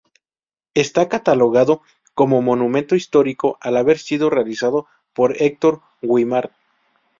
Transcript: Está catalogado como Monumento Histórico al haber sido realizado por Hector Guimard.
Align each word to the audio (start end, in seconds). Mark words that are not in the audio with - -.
Está 0.73 1.07
catalogado 1.09 1.83
como 2.15 2.41
Monumento 2.41 2.95
Histórico 2.95 3.59
al 3.61 3.77
haber 3.77 3.99
sido 3.99 4.31
realizado 4.31 4.87
por 5.13 5.39
Hector 5.39 5.81
Guimard. 6.01 6.49